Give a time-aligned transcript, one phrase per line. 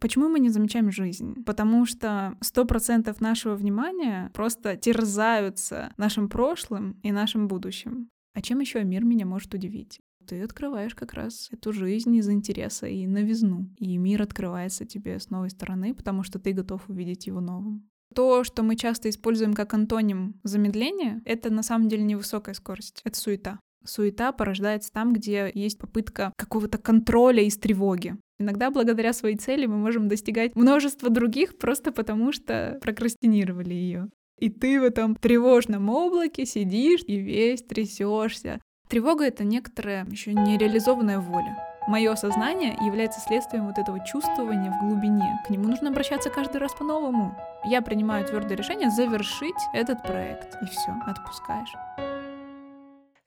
[0.00, 1.44] Почему мы не замечаем жизнь?
[1.44, 8.08] Потому что сто процентов нашего внимания просто терзаются нашим прошлым и нашим будущим.
[8.32, 10.00] А чем еще мир меня может удивить?
[10.26, 13.68] Ты открываешь как раз эту жизнь из интереса и новизну.
[13.78, 17.88] И мир открывается тебе с новой стороны, потому что ты готов увидеть его новым.
[18.14, 23.02] То, что мы часто используем как антоним замедления, это на самом деле не высокая скорость,
[23.04, 23.60] это суета.
[23.84, 28.16] Суета порождается там, где есть попытка какого-то контроля из тревоги.
[28.38, 34.08] Иногда благодаря своей цели мы можем достигать множества других просто потому, что прокрастинировали ее.
[34.38, 38.60] И ты в этом тревожном облаке сидишь и весь трясешься.
[38.88, 41.56] Тревога— это некоторая еще нереализованная воля.
[41.86, 45.40] Мое сознание является следствием вот этого чувствования в глубине.
[45.46, 47.36] К нему нужно обращаться каждый раз по-новому.
[47.64, 50.56] Я принимаю твердое решение завершить этот проект.
[50.62, 52.09] И все, отпускаешь.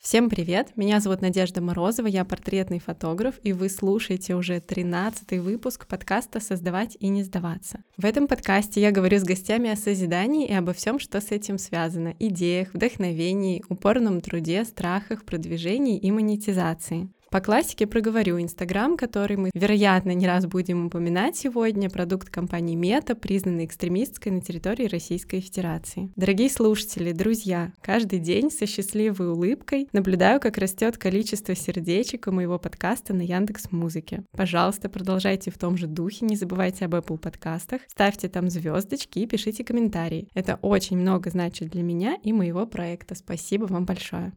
[0.04, 0.76] Всем привет!
[0.76, 6.98] Меня зовут Надежда Морозова, я портретный фотограф, и вы слушаете уже 13 выпуск подкаста «Создавать
[7.00, 7.86] и не сдаваться».
[7.96, 11.58] В этом подкасте я говорю с гостями о созидании и обо всем, что с этим
[11.58, 17.08] связано— идеях, вдохновении, упорном труде, страхах, продвижении и монетизации.
[17.34, 23.16] По классике проговорю Инстаграм, который мы, вероятно, не раз будем упоминать сегодня, продукт компании Мета,
[23.16, 26.12] признанный экстремистской на территории Российской Федерации.
[26.16, 32.60] Дорогие слушатели, друзья, каждый день со счастливой улыбкой наблюдаю, как растет количество сердечек у моего
[32.60, 34.24] подкаста на Яндекс Музыке.
[34.38, 39.26] Пожалуйста, продолжайте в том же духе, не забывайте об Apple подкастах, ставьте там звездочки и
[39.26, 40.28] пишите комментарии.
[40.36, 43.16] Это очень много значит для меня и моего проекта.
[43.16, 44.34] Спасибо вам большое.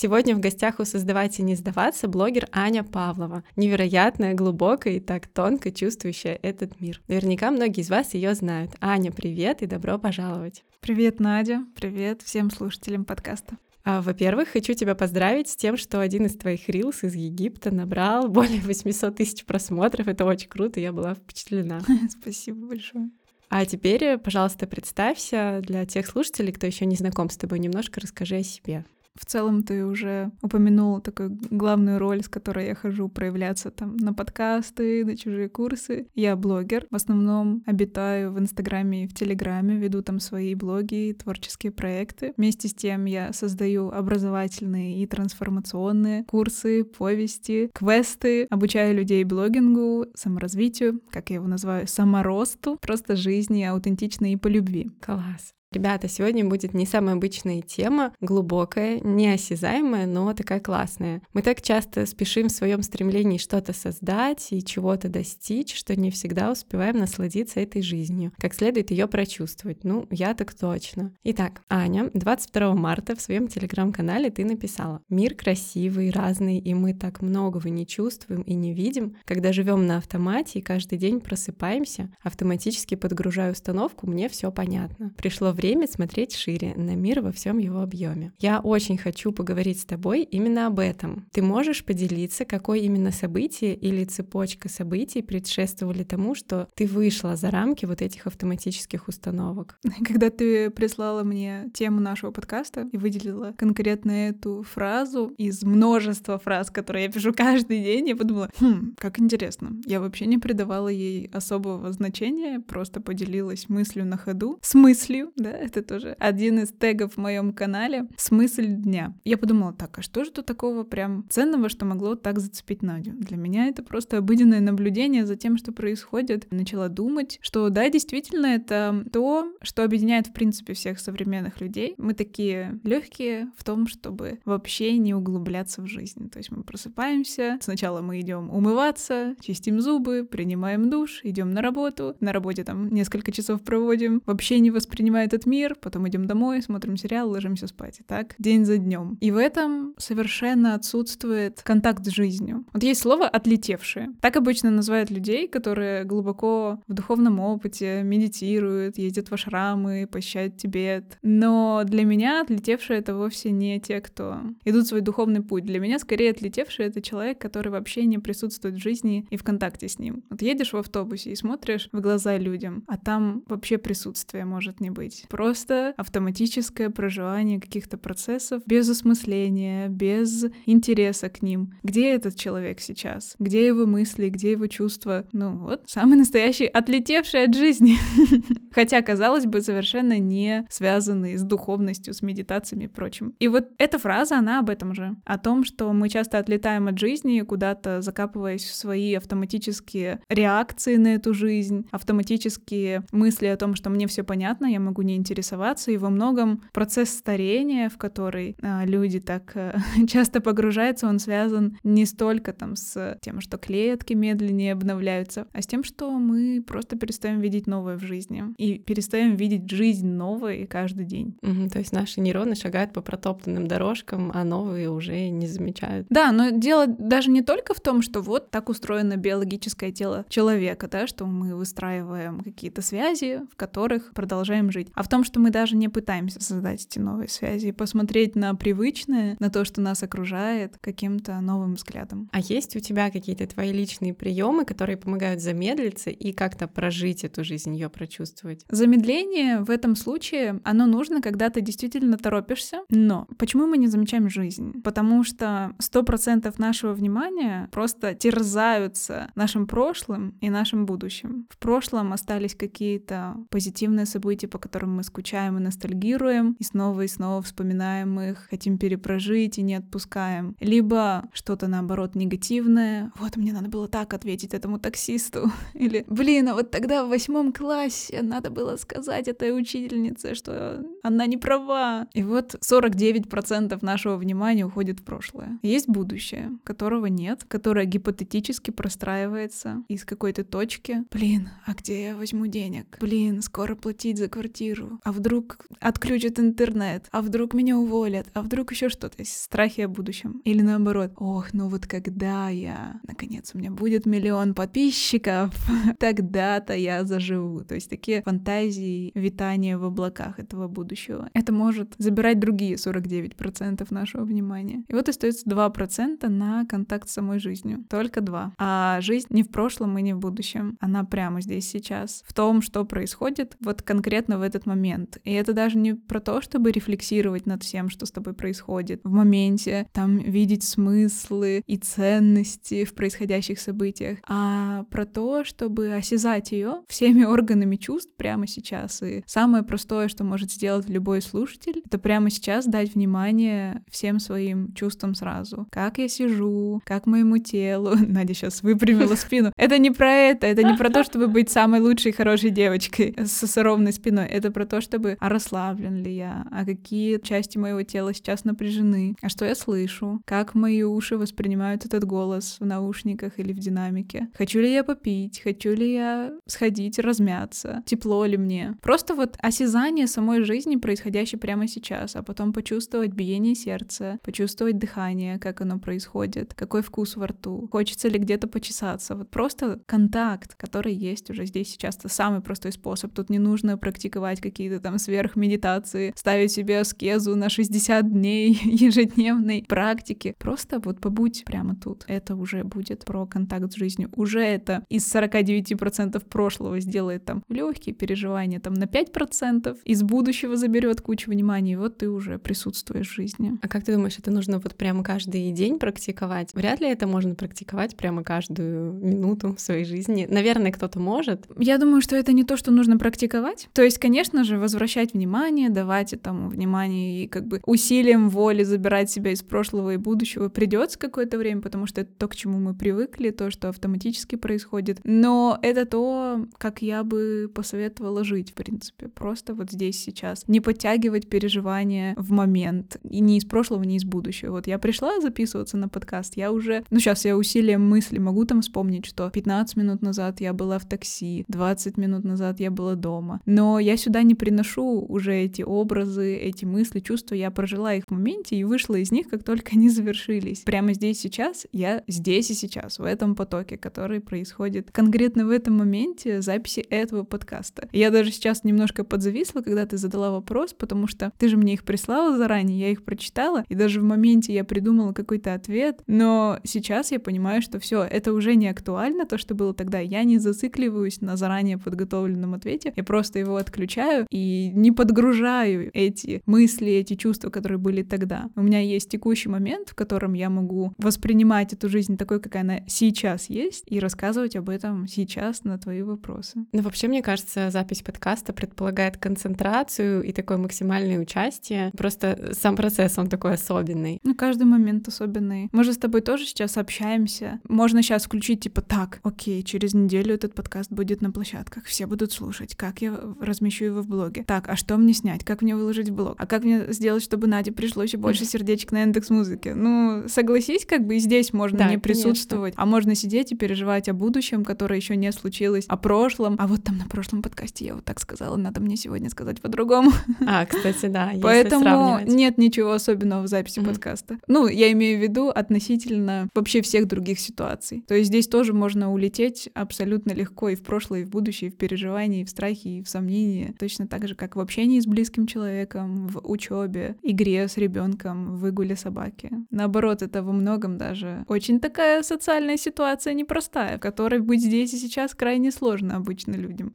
[0.00, 5.26] Сегодня в гостях у «Создавать и не сдаваться» блогер Аня Павлова, невероятная, глубокая и так
[5.26, 7.02] тонко чувствующая этот мир.
[7.08, 8.70] Наверняка многие из вас ее знают.
[8.80, 10.62] Аня, привет и добро пожаловать.
[10.78, 11.64] Привет, Надя.
[11.74, 13.58] Привет всем слушателям подкаста.
[13.82, 18.28] А, во-первых, хочу тебя поздравить с тем, что один из твоих рилс из Египта набрал
[18.28, 20.06] более 800 тысяч просмотров.
[20.06, 21.80] Это очень круто, я была впечатлена.
[22.20, 23.10] Спасибо большое.
[23.48, 28.36] А теперь, пожалуйста, представься для тех слушателей, кто еще не знаком с тобой, немножко расскажи
[28.36, 28.84] о себе.
[29.18, 34.14] В целом ты уже упомянула такую главную роль, с которой я хожу проявляться там на
[34.14, 36.06] подкасты, на чужие курсы.
[36.14, 41.72] Я блогер, в основном обитаю в Инстаграме и в Телеграме, веду там свои блоги, творческие
[41.72, 42.32] проекты.
[42.36, 51.00] Вместе с тем я создаю образовательные и трансформационные курсы, повести, квесты, обучаю людей блогингу, саморазвитию,
[51.10, 54.90] как я его называю, саморосту, просто жизни аутентичной и по любви.
[55.00, 55.57] Класс.
[55.70, 61.20] Ребята, сегодня будет не самая обычная тема, глубокая, неосязаемая, но такая классная.
[61.34, 66.50] Мы так часто спешим в своем стремлении что-то создать и чего-то достичь, что не всегда
[66.50, 69.84] успеваем насладиться этой жизнью, как следует ее прочувствовать.
[69.84, 71.12] Ну, я так точно.
[71.22, 77.20] Итак, Аня, 22 марта в своем телеграм-канале ты написала: Мир красивый, разный, и мы так
[77.20, 82.94] многого не чувствуем и не видим, когда живем на автомате и каждый день просыпаемся, автоматически
[82.94, 85.12] подгружаю установку, мне все понятно.
[85.18, 88.32] Пришло время смотреть шире на мир во всем его объеме.
[88.38, 91.26] Я очень хочу поговорить с тобой именно об этом.
[91.32, 97.50] Ты можешь поделиться, какое именно событие или цепочка событий предшествовали тому, что ты вышла за
[97.50, 99.80] рамки вот этих автоматических установок?
[100.06, 106.70] Когда ты прислала мне тему нашего подкаста и выделила конкретно эту фразу из множества фраз,
[106.70, 109.72] которые я пишу каждый день, я подумала, хм, как интересно.
[109.86, 115.47] Я вообще не придавала ей особого значения, просто поделилась мыслью на ходу, с мыслью, да,
[115.48, 119.14] да, это тоже один из тегов в моем канале «Смысл дня».
[119.24, 123.12] Я подумала, так, а что же тут такого прям ценного, что могло так зацепить Надю?
[123.12, 126.46] Для меня это просто обыденное наблюдение за тем, что происходит.
[126.50, 131.94] Начала думать, что да, действительно, это то, что объединяет, в принципе, всех современных людей.
[131.98, 136.30] Мы такие легкие в том, чтобы вообще не углубляться в жизнь.
[136.30, 142.16] То есть мы просыпаемся, сначала мы идем умываться, чистим зубы, принимаем душ, идем на работу,
[142.20, 146.62] на работе там несколько часов проводим, вообще не воспринимая это этот мир, потом идем домой,
[146.62, 148.00] смотрим сериал, ложимся спать.
[148.00, 149.16] И так день за днем.
[149.20, 152.64] И в этом совершенно отсутствует контакт с жизнью.
[152.72, 154.10] Вот есть слово «отлетевшие».
[154.20, 161.18] Так обычно называют людей, которые глубоко в духовном опыте медитируют, ездят в ашрамы, посещают Тибет.
[161.22, 165.64] Но для меня отлетевшие— это вовсе не те, кто идут свой духовный путь.
[165.64, 169.88] Для меня скорее отлетевший— это человек, который вообще не присутствует в жизни и в контакте
[169.88, 170.24] с ним.
[170.30, 174.90] Вот едешь в автобусе и смотришь в глаза людям, а там вообще присутствия может не
[174.90, 181.74] быть Просто автоматическое проживание каких-то процессов без осмысления, без интереса к ним.
[181.82, 183.36] Где этот человек сейчас?
[183.38, 185.26] Где его мысли, где его чувства?
[185.32, 187.96] Ну вот, самый настоящий отлетевший от жизни.
[188.72, 193.34] Хотя, казалось бы, совершенно не связанный с духовностью, с медитациями и прочим.
[193.38, 195.16] И вот эта фраза, она об этом же.
[195.24, 201.14] О том, что мы часто отлетаем от жизни, куда-то закапываясь в свои автоматические реакции на
[201.14, 205.96] эту жизнь, автоматические мысли о том, что мне все понятно, я могу не интересоваться, и
[205.96, 209.78] во многом процесс старения, в который а, люди так а,
[210.08, 215.66] часто погружаются, он связан не столько там с тем, что клетки медленнее обновляются, а с
[215.66, 221.04] тем, что мы просто перестаем видеть новое в жизни и перестаем видеть жизнь новой каждый
[221.04, 221.36] день.
[221.42, 226.06] Угу, то есть наши нейроны шагают по протоптанным дорожкам, а новые уже не замечают.
[226.10, 230.88] Да, но дело даже не только в том, что вот так устроено биологическое тело человека,
[230.88, 235.50] да, что мы выстраиваем какие-то связи, в которых продолжаем жить, а в том, что мы
[235.50, 240.02] даже не пытаемся создать эти новые связи и посмотреть на привычное, на то, что нас
[240.02, 242.28] окружает, каким-то новым взглядом.
[242.32, 247.44] А есть у тебя какие-то твои личные приемы, которые помогают замедлиться и как-то прожить эту
[247.44, 248.64] жизнь, ее прочувствовать?
[248.70, 252.82] Замедление в этом случае, оно нужно, когда ты действительно торопишься.
[252.90, 254.82] Но почему мы не замечаем жизнь?
[254.82, 261.46] Потому что сто процентов нашего внимания просто терзаются нашим прошлым и нашим будущим.
[261.50, 267.06] В прошлом остались какие-то позитивные события, по которым мы скучаем и ностальгируем, и снова и
[267.06, 270.56] снова вспоминаем их, хотим перепрожить и не отпускаем.
[270.58, 273.12] Либо что-то наоборот негативное.
[273.16, 275.52] Вот мне надо было так ответить этому таксисту.
[275.74, 281.26] Или, блин, а вот тогда в восьмом классе надо было сказать этой учительнице, что она
[281.26, 282.08] не права.
[282.12, 285.60] И вот 49% нашего внимания уходит в прошлое.
[285.62, 291.04] Есть будущее, которого нет, которое гипотетически простраивается из какой-то точки.
[291.12, 292.98] Блин, а где я возьму денег?
[292.98, 294.87] Блин, скоро платить за квартиру.
[295.04, 297.06] А вдруг отключат интернет?
[297.10, 298.26] А вдруг меня уволят?
[298.34, 299.24] А вдруг еще что-то?
[299.24, 300.40] Страхи о будущем.
[300.44, 305.54] Или наоборот, ох, ну вот когда я, наконец, у меня будет миллион подписчиков,
[305.98, 307.64] тогда-то я заживу.
[307.64, 311.30] То есть такие фантазии, витания в облаках этого будущего.
[311.34, 314.84] Это может забирать другие 49% нашего внимания.
[314.88, 317.84] И вот остается 2% на контакт с самой жизнью.
[317.88, 318.54] Только 2.
[318.58, 320.76] А жизнь не в прошлом и не в будущем.
[320.80, 322.22] Она прямо здесь сейчас.
[322.26, 325.18] В том, что происходит вот конкретно в этот момент.
[325.24, 329.10] И это даже не про то, чтобы рефлексировать над всем, что с тобой происходит в
[329.10, 336.82] моменте, там видеть смыслы и ценности в происходящих событиях, а про то, чтобы осязать ее
[336.88, 339.02] всеми органами чувств прямо сейчас.
[339.02, 344.72] И самое простое, что может сделать любой слушатель, это прямо сейчас дать внимание всем своим
[344.74, 345.66] чувствам сразу.
[345.70, 347.94] Как я сижу, как моему телу.
[348.06, 349.52] Надя сейчас выпрямила спину.
[349.56, 353.56] Это не про это, это не про то, чтобы быть самой лучшей хорошей девочкой с
[353.62, 354.26] ровной спиной.
[354.26, 359.14] Это про то, чтобы а расслаблен ли я, а какие части моего тела сейчас напряжены,
[359.22, 364.26] а что я слышу, как мои уши воспринимают этот голос в наушниках или в динамике.
[364.34, 368.74] Хочу ли я попить, хочу ли я сходить, размяться, тепло ли мне.
[368.82, 375.38] Просто вот осязание самой жизни, происходящей прямо сейчас, а потом почувствовать биение сердца, почувствовать дыхание,
[375.38, 379.14] как оно происходит, какой вкус во рту, хочется ли где-то почесаться.
[379.14, 383.14] Вот просто контакт, который есть уже здесь сейчас, это самый простой способ.
[383.14, 390.34] Тут не нужно практиковать какие-то там сверхмедитации, ставить себе аскезу на 60 дней ежедневной практики.
[390.38, 392.04] Просто вот побудь прямо тут.
[392.08, 394.10] Это уже будет про контакт с жизнью.
[394.14, 401.00] Уже это из 49% прошлого сделает там легкие переживания там на 5%, из будущего заберет
[401.00, 403.58] кучу внимания, и вот ты уже присутствуешь в жизни.
[403.62, 406.54] А как ты думаешь, это нужно вот прямо каждый день практиковать?
[406.54, 410.26] Вряд ли это можно практиковать прямо каждую минуту в своей жизни.
[410.28, 411.46] Наверное, кто-то может.
[411.58, 413.68] Я думаю, что это не то, что нужно практиковать.
[413.72, 419.10] То есть, конечно же, возвращать внимание, давать этому внимание и как бы усилием воли забирать
[419.10, 422.74] себя из прошлого и будущего придется какое-то время, потому что это то, к чему мы
[422.74, 425.00] привыкли, то, что автоматически происходит.
[425.04, 429.08] Но это то, как я бы посоветовала жить, в принципе.
[429.08, 430.46] Просто вот здесь сейчас.
[430.48, 432.98] Не подтягивать переживания в момент.
[433.08, 434.52] И не из прошлого, не из будущего.
[434.52, 436.84] Вот я пришла записываться на подкаст, я уже...
[436.90, 440.88] Ну, сейчас я усилием мысли могу там вспомнить, что 15 минут назад я была в
[440.88, 443.40] такси, 20 минут назад я была дома.
[443.46, 447.34] Но я сюда не приношу уже эти образы, эти мысли, чувства.
[447.34, 450.60] Я прожила их в моменте и вышла из них, как только они завершились.
[450.60, 455.78] Прямо здесь сейчас я здесь и сейчас, в этом потоке, который происходит конкретно в этом
[455.78, 457.88] моменте записи этого подкаста.
[457.92, 461.84] Я даже сейчас немножко подзависла, когда ты задала вопрос, потому что ты же мне их
[461.84, 467.10] прислала заранее, я их прочитала, и даже в моменте я придумала какой-то ответ, но сейчас
[467.12, 469.98] я понимаю, что все, это уже не актуально, то, что было тогда.
[470.00, 475.90] Я не зацикливаюсь на заранее подготовленном ответе, я просто его отключаю, размышляю и не подгружаю
[475.94, 478.48] эти мысли, эти чувства, которые были тогда.
[478.56, 482.80] У меня есть текущий момент, в котором я могу воспринимать эту жизнь такой, какая она
[482.86, 486.66] сейчас есть, и рассказывать об этом сейчас на твои вопросы.
[486.72, 491.90] Ну, вообще, мне кажется, запись подкаста предполагает концентрацию и такое максимальное участие.
[491.96, 494.18] Просто сам процесс, он такой особенный.
[494.24, 495.68] Ну, каждый момент особенный.
[495.72, 497.60] Мы же с тобой тоже сейчас общаемся.
[497.68, 502.32] Можно сейчас включить, типа, так, окей, через неделю этот подкаст будет на площадках, все будут
[502.32, 504.44] слушать, как я размещу его в блоге.
[504.46, 505.44] Так, а что мне снять?
[505.44, 506.34] Как мне выложить в блог?
[506.38, 509.72] А как мне сделать, чтобы Наде пришло еще больше сердечек на индекс музыки?
[509.74, 512.82] Ну, согласись, как бы и здесь можно да, не присутствовать, конечно.
[512.82, 516.56] а можно сидеть и переживать о будущем, которое еще не случилось, о прошлом.
[516.58, 520.12] А вот там на прошлом подкасте я вот так сказала, надо мне сегодня сказать по-другому.
[520.46, 521.32] А, кстати, да.
[521.42, 523.86] Поэтому нет ничего особенного в записи mm-hmm.
[523.86, 524.38] подкаста.
[524.46, 528.04] Ну, я имею в виду относительно вообще всех других ситуаций.
[528.06, 531.72] То есть здесь тоже можно улететь абсолютно легко и в прошлое, и в будущее, и
[531.72, 533.74] в переживании, и в страхе, и в сомнении.
[533.78, 538.60] Точно так же, как в общении с близким человеком, в учебе, игре с ребенком, в
[538.60, 539.50] выгуле собаки.
[539.70, 544.98] Наоборот, это во многом даже очень такая социальная ситуация непростая, в которой быть здесь и
[544.98, 546.92] сейчас крайне сложно обычно людям.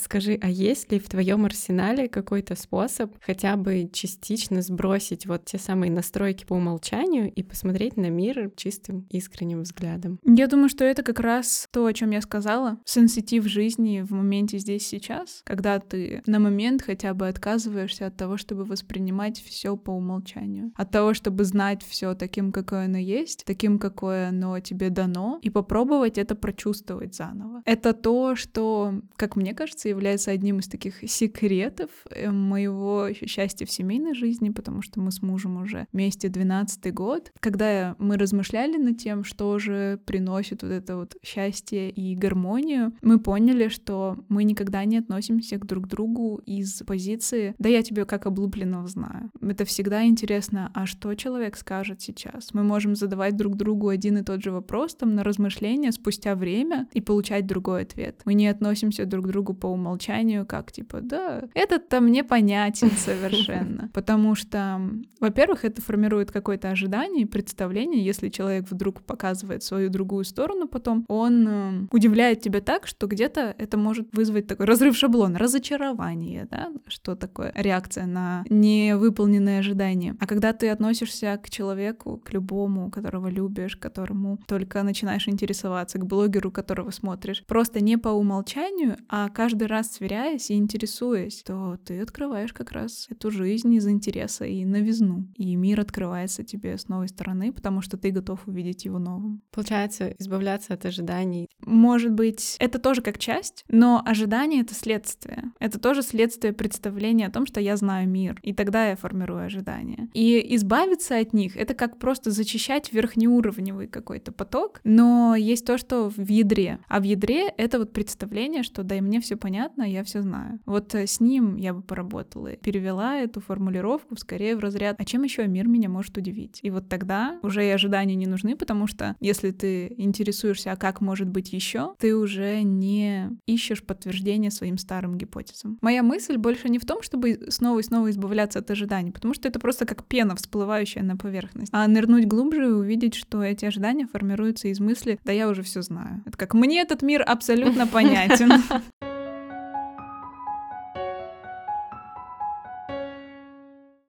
[0.00, 5.58] Скажи, а есть ли в твоем арсенале какой-то способ хотя бы частично сбросить вот те
[5.58, 10.18] самые настройки по умолчанию и посмотреть на мир чистым, искренним взглядом?
[10.24, 12.78] Я думаю, что это как раз то, о чем я сказала.
[12.86, 18.38] Сенситив жизни в моменте здесь сейчас, когда ты на момент хотя бы отказываешься от того,
[18.38, 23.78] чтобы воспринимать все по умолчанию, от того, чтобы знать все таким, какое оно есть, таким,
[23.78, 27.62] какое оно тебе дано, и попробовать это прочувствовать заново.
[27.66, 33.70] Это то, что, как мне кажется, является одним из таких секретов э, моего счастья в
[33.70, 37.32] семейной жизни, потому что мы с мужем уже вместе 12 год.
[37.40, 43.18] Когда мы размышляли над тем, что же приносит вот это вот счастье и гармонию, мы
[43.18, 48.26] поняли, что мы никогда не относимся к друг другу из позиции «да я тебе как
[48.26, 49.30] облупленного знаю».
[49.40, 52.54] Это всегда интересно, а что человек скажет сейчас?
[52.54, 56.88] Мы можем задавать друг другу один и тот же вопрос там на размышления спустя время
[56.92, 58.22] и получать другой ответ.
[58.24, 63.88] Мы не относимся друг к другу по умолчанию, как типа, да, этот-то мне понятен совершенно.
[63.94, 64.80] Потому что,
[65.20, 71.04] во-первых, это формирует какое-то ожидание и представление, если человек вдруг показывает свою другую сторону потом,
[71.08, 76.70] он э, удивляет тебя так, что где-то это может вызвать такой разрыв шаблона, разочарование, да,
[76.86, 80.16] что такое реакция на невыполненные ожидания.
[80.20, 86.06] А когда ты относишься к человеку, к любому, которого любишь, которому только начинаешь интересоваться, к
[86.06, 92.00] блогеру, которого смотришь, просто не по умолчанию, а каждый раз сверяясь и интересуясь, то ты
[92.00, 95.26] открываешь как раз эту жизнь из интереса и новизну.
[95.36, 99.42] И мир открывается тебе с новой стороны, потому что ты готов увидеть его новым.
[99.50, 101.48] Получается, избавляться от ожиданий.
[101.64, 105.52] Может быть, это тоже как часть, но ожидание— это следствие.
[105.58, 110.08] Это тоже следствие представления о том, что я знаю мир, и тогда я формирую ожидания.
[110.14, 116.10] И избавиться от них— это как просто зачищать верхнеуровневый какой-то поток, но есть то, что
[116.10, 116.78] в ядре.
[116.88, 120.22] А в ядре— это вот представление, что да, и мне все понятно, понятно, я все
[120.22, 120.60] знаю.
[120.64, 122.52] Вот э, с ним я бы поработала.
[122.52, 126.60] Перевела эту формулировку скорее в разряд, а чем еще мир меня может удивить?
[126.62, 131.00] И вот тогда уже и ожидания не нужны, потому что если ты интересуешься, а как
[131.00, 135.78] может быть еще, ты уже не ищешь подтверждения своим старым гипотезам.
[135.80, 139.48] Моя мысль больше не в том, чтобы снова и снова избавляться от ожиданий, потому что
[139.48, 141.72] это просто как пена, всплывающая на поверхность.
[141.74, 145.82] А нырнуть глубже и увидеть, что эти ожидания формируются из мысли, да я уже все
[145.82, 146.22] знаю.
[146.24, 148.52] Это как мне этот мир абсолютно понятен.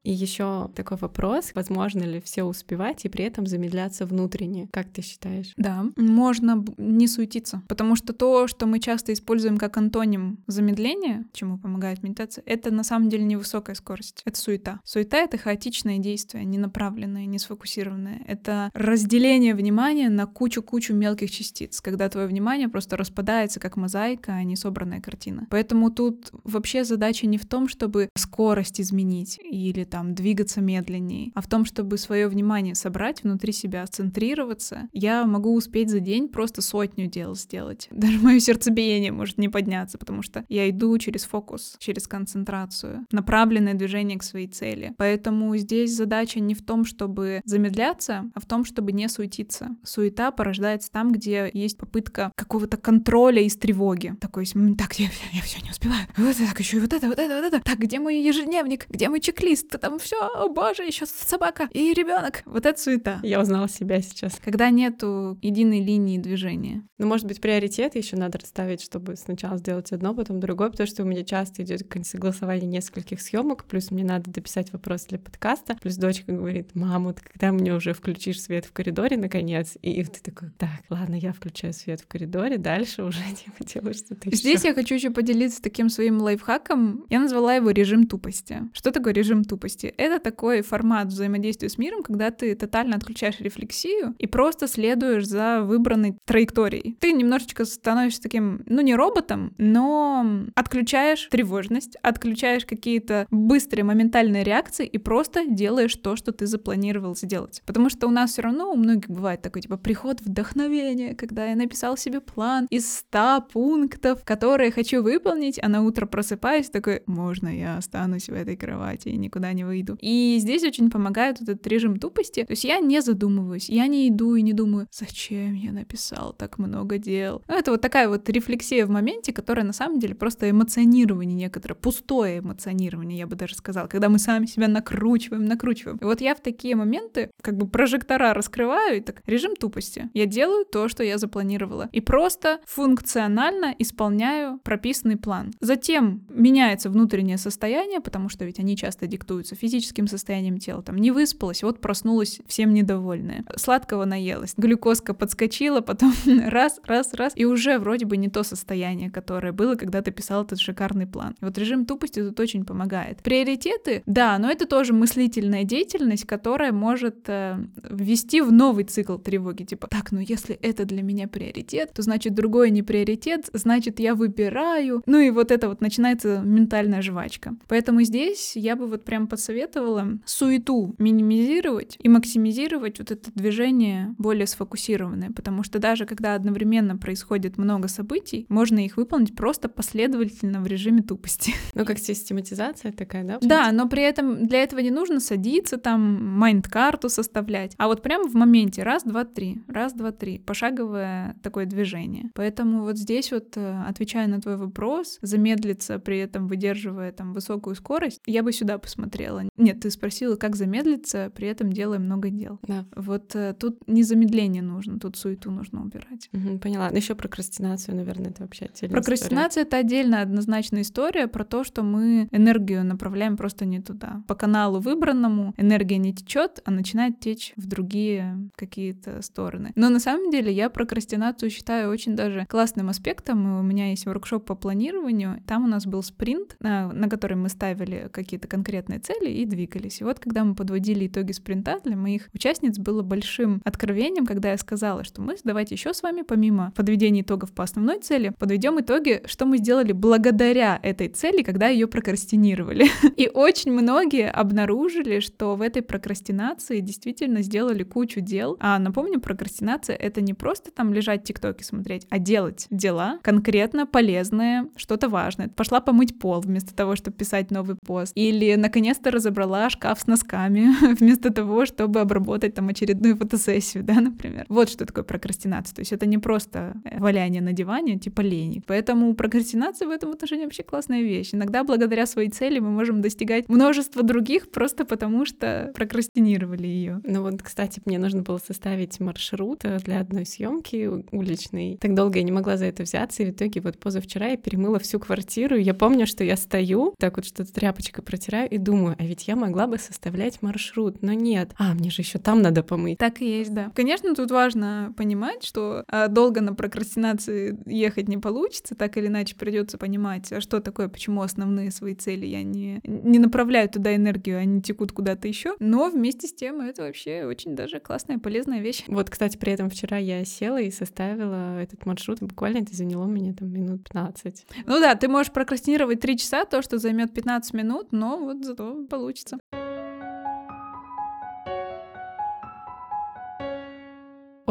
[0.03, 4.67] И еще такой вопрос, возможно ли все успевать и при этом замедляться внутренне?
[4.71, 5.53] Как ты считаешь?
[5.57, 11.57] Да, можно не суетиться, потому что то, что мы часто используем как антоним замедления, чему
[11.57, 14.79] помогает медитация, это на самом деле не высокая скорость, это суета.
[14.83, 18.23] Суета— это хаотичное действие, не направленное, не сфокусированное.
[18.27, 24.43] Это разделение внимания на кучу-кучу мелких частиц, когда твое внимание просто распадается как мозаика, а
[24.43, 25.47] не собранная картина.
[25.49, 31.41] Поэтому тут вообще задача не в том, чтобы скорость изменить или там двигаться медленнее, а
[31.41, 36.61] в том, чтобы свое внимание собрать внутри себя, центрироваться, я могу успеть за день просто
[36.61, 37.87] сотню дел сделать.
[37.91, 43.73] Даже мое сердцебиение может не подняться, потому что я иду через фокус, через концентрацию, направленное
[43.73, 44.95] движение к своей цели.
[44.97, 49.75] Поэтому здесь задача не в том, чтобы замедляться, а в том, чтобы не суетиться.
[49.83, 54.15] Суета порождается там, где есть попытка какого-то контроля из тревоги.
[54.21, 54.45] Такой,
[54.77, 56.07] так, я, я все не успеваю.
[56.15, 57.59] Вот так, еще и вот это, вот это, вот это.
[57.63, 58.87] Так, где мой ежедневник?
[58.89, 59.75] Где мой чек-лист?
[59.81, 62.43] Там все, о боже, еще собака и ребенок.
[62.45, 63.19] Вот это суета.
[63.23, 64.39] Я узнала себя сейчас.
[64.43, 66.83] Когда нету единой линии движения.
[66.97, 71.03] Ну, может быть, приоритеты еще надо расставить, чтобы сначала сделать одно, потом другое, потому что
[71.03, 75.95] у меня часто идет согласование нескольких съемок, плюс мне надо дописать вопрос для подкаста, плюс
[75.95, 79.77] дочка говорит, мама, ты когда мне уже включишь свет в коридоре, наконец?
[79.81, 84.29] И ты такой, так, ладно, я включаю свет в коридоре, дальше уже типа делаю что-то
[84.29, 84.37] еще.
[84.37, 87.05] Здесь я хочу еще поделиться таким своим лайфхаком.
[87.09, 88.61] Я назвала его режим тупости.
[88.73, 89.70] Что такое режим тупости?
[89.97, 95.61] Это такой формат взаимодействия с миром, когда ты тотально отключаешь рефлексию и просто следуешь за
[95.61, 96.97] выбранной траекторией.
[96.99, 100.25] Ты немножечко становишься таким, ну не роботом, но
[100.55, 107.61] отключаешь тревожность, отключаешь какие-то быстрые моментальные реакции и просто делаешь то, что ты запланировал сделать.
[107.65, 111.55] Потому что у нас все равно у многих бывает такой типа приход вдохновения, когда я
[111.55, 117.47] написал себе план из 100 пунктов, которые хочу выполнить, а на утро просыпаюсь такой, можно
[117.47, 119.97] я останусь в этой кровати и никуда не выйду.
[120.01, 122.43] И здесь очень помогает вот этот режим тупости.
[122.43, 126.57] То есть я не задумываюсь, я не иду и не думаю, зачем я написал так
[126.57, 127.43] много дел.
[127.47, 131.75] Ну, это вот такая вот рефлексия в моменте, которая на самом деле просто эмоционирование некоторое,
[131.75, 135.97] пустое эмоционирование, я бы даже сказала, когда мы сами себя накручиваем, накручиваем.
[135.97, 140.09] И вот я в такие моменты как бы прожектора раскрываю, и так режим тупости.
[140.13, 141.89] Я делаю то, что я запланировала.
[141.91, 145.51] И просто функционально исполняю прописанный план.
[145.59, 150.81] Затем меняется внутреннее состояние, потому что ведь они часто диктуются физическим состоянием тела.
[150.81, 153.45] Там не выспалась, вот проснулась всем недовольная.
[153.55, 156.13] Сладкого наелась, глюкозка подскочила, потом
[156.47, 160.43] раз, раз, раз, и уже вроде бы не то состояние, которое было, когда ты писал
[160.43, 161.35] этот шикарный план.
[161.41, 163.21] Вот режим тупости тут очень помогает.
[163.23, 169.63] Приоритеты, да, но это тоже мыслительная деятельность, которая может э, ввести в новый цикл тревоги.
[169.63, 174.15] Типа, так, ну если это для меня приоритет, то значит другое не приоритет, значит я
[174.15, 175.01] выбираю.
[175.05, 177.55] Ну и вот это вот начинается ментальная жвачка.
[177.67, 184.45] Поэтому здесь я бы вот прям посоветовала суету минимизировать и максимизировать вот это движение более
[184.45, 190.67] сфокусированное, потому что даже когда одновременно происходит много событий, можно их выполнить просто последовательно в
[190.67, 191.53] режиме тупости.
[191.73, 193.39] Ну, как систематизация такая, да?
[193.41, 198.27] Да, но при этом для этого не нужно садиться там, майнд-карту составлять, а вот прямо
[198.27, 202.29] в моменте раз, два, три, раз, два, три, пошаговое такое движение.
[202.35, 207.75] Поэтому вот здесь вот, э, отвечая на твой вопрос, замедлиться при этом выдерживая там высокую
[207.75, 209.30] скорость, я бы сюда посмотрела.
[209.57, 212.59] Нет, ты спросила, как замедлиться, при этом делая много дел.
[212.63, 212.85] Да.
[212.95, 216.29] Вот э, тут не замедление нужно, тут суету нужно убирать.
[216.33, 216.89] Угу, поняла.
[216.89, 222.27] Еще прокрастинацию, наверное, это вообще отдельная Прокрастинация— это отдельная однозначная история про то, что мы
[222.31, 224.23] энергию направляем просто не туда.
[224.27, 229.71] По каналу выбранному энергия не течет, а начинает течь в другие какие-то стороны.
[229.75, 233.59] Но на самом деле я прокрастинацию считаю очень даже классным аспектом.
[233.59, 235.41] У меня есть воркшоп по планированию.
[235.47, 240.01] Там у нас был спринт, на, на который мы ставили какие-то конкретные цели и двигались.
[240.01, 244.57] И вот когда мы подводили итоги спринта, для моих участниц было большим откровением, когда я
[244.57, 249.21] сказала, что мы давайте еще с вами, помимо подведения итогов по основной цели, подведем итоги,
[249.25, 252.87] что мы сделали благодаря этой цели, когда ее прокрастинировали.
[253.17, 258.57] И очень многие обнаружили, что в этой прокрастинации действительно сделали кучу дел.
[258.59, 264.67] А напомню, прокрастинация— это не просто там лежать тиктоки смотреть, а делать дела конкретно полезные,
[264.75, 265.49] что-то важное.
[265.49, 268.13] Пошла помыть пол вместо того, чтобы писать новый пост.
[268.15, 268.55] Или
[269.01, 274.45] наконец-то разобрала шкаф с носками вместо того, чтобы обработать там очередную фотосессию, да, например.
[274.49, 275.75] Вот что такое прокрастинация.
[275.75, 278.61] То есть это не просто э, валяние на диване, типа лени.
[278.67, 281.33] Поэтому прокрастинация в этом отношении вообще классная вещь.
[281.33, 287.01] Иногда благодаря своей цели мы можем достигать множества других просто потому, что прокрастинировали ее.
[287.03, 291.77] Ну вот, кстати, мне нужно было составить маршрут э, для одной съемки уличной.
[291.81, 294.79] Так долго я не могла за это взяться, и в итоге вот позавчера я перемыла
[294.79, 295.55] всю квартиру.
[295.55, 299.35] Я помню, что я стою, так вот что-то тряпочкой протираю и думаю, а ведь я
[299.35, 301.51] могла бы составлять маршрут, но нет.
[301.57, 302.97] А, мне же еще там надо помыть.
[302.97, 303.71] Так и есть, да.
[303.75, 309.35] Конечно, тут важно понимать, что а, долго на прокрастинации ехать не получится, так или иначе
[309.35, 314.39] придется понимать, а что такое, почему основные свои цели я не, не направляю туда энергию,
[314.39, 315.55] они текут куда-то еще.
[315.59, 318.83] Но вместе с тем это вообще очень даже классная, полезная вещь.
[318.87, 322.19] Вот, кстати, при этом вчера я села и составила этот маршрут.
[322.21, 324.45] Буквально это заняло мне там минут 15.
[324.65, 328.80] Ну да, ты можешь прокрастинировать 3 часа, то, что займет 15 минут, но вот зато
[328.87, 329.37] получится.